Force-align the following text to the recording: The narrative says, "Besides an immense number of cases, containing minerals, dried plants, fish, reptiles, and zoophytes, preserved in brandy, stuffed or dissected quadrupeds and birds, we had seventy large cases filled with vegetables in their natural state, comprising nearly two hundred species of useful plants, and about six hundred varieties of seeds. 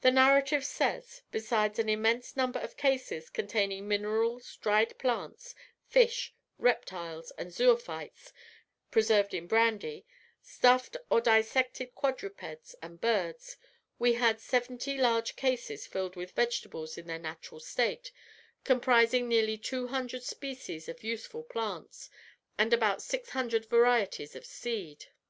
The 0.00 0.10
narrative 0.10 0.64
says, 0.64 1.20
"Besides 1.30 1.78
an 1.78 1.90
immense 1.90 2.36
number 2.38 2.58
of 2.58 2.78
cases, 2.78 3.28
containing 3.28 3.86
minerals, 3.86 4.56
dried 4.56 4.96
plants, 4.98 5.54
fish, 5.86 6.34
reptiles, 6.56 7.32
and 7.36 7.52
zoophytes, 7.52 8.32
preserved 8.90 9.34
in 9.34 9.46
brandy, 9.46 10.06
stuffed 10.40 10.96
or 11.10 11.20
dissected 11.20 11.94
quadrupeds 11.94 12.74
and 12.80 12.98
birds, 12.98 13.58
we 13.98 14.14
had 14.14 14.40
seventy 14.40 14.96
large 14.96 15.36
cases 15.36 15.86
filled 15.86 16.16
with 16.16 16.30
vegetables 16.30 16.96
in 16.96 17.06
their 17.06 17.18
natural 17.18 17.60
state, 17.60 18.10
comprising 18.64 19.28
nearly 19.28 19.58
two 19.58 19.88
hundred 19.88 20.22
species 20.22 20.88
of 20.88 21.04
useful 21.04 21.42
plants, 21.42 22.08
and 22.56 22.72
about 22.72 23.02
six 23.02 23.28
hundred 23.28 23.66
varieties 23.66 24.34
of 24.34 24.46
seeds. 24.46 25.08